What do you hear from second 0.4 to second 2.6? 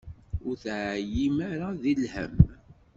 Ur teɛyim ara di lhemm?